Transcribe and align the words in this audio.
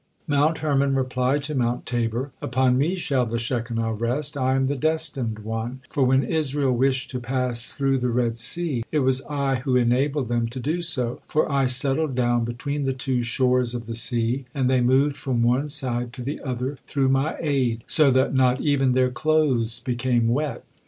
Mount 0.25 0.57
Hermon 0.57 0.95
replied 0.95 1.43
to 1.43 1.53
Mount 1.53 1.85
Tabor: 1.85 2.31
"Upon 2.41 2.75
me 2.75 2.95
shall 2.95 3.27
the 3.27 3.37
Shekinah 3.37 3.93
rest, 3.93 4.35
I 4.35 4.55
am 4.55 4.65
the 4.65 4.75
destined 4.75 5.37
one, 5.37 5.81
for 5.91 6.03
when 6.03 6.23
Israel 6.23 6.71
wished 6.75 7.11
to 7.11 7.19
pass 7.19 7.71
through 7.75 7.99
the 7.99 8.09
Red 8.09 8.39
Sea, 8.39 8.83
it 8.91 9.01
was 9.01 9.21
I 9.29 9.57
who 9.57 9.75
enabled 9.75 10.27
them 10.27 10.47
to 10.47 10.59
do 10.59 10.81
so, 10.81 11.21
for 11.27 11.51
I 11.51 11.67
settled 11.67 12.15
down 12.15 12.45
between 12.45 12.81
the 12.81 12.93
two 12.93 13.21
shores 13.21 13.75
of 13.75 13.85
the 13.85 13.93
sea, 13.93 14.45
and 14.55 14.67
they 14.71 14.81
moved 14.81 15.17
from 15.17 15.43
one 15.43 15.69
side 15.69 16.13
to 16.13 16.23
the 16.23 16.41
other, 16.41 16.79
through 16.87 17.09
my 17.09 17.35
aid, 17.39 17.83
so 17.85 18.09
that 18.09 18.33
not 18.33 18.59
even 18.59 18.93
their 18.93 19.11
clothes 19.11 19.81
became 19.81 20.29
wet." 20.29 20.63